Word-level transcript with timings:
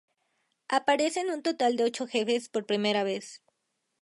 Aparecen 0.67 1.29
un 1.29 1.43
total 1.43 1.75
de 1.75 1.83
ocho 1.83 2.07
jefes 2.07 2.49
por 2.49 2.65
primera 2.65 3.03
vez. 3.03 3.43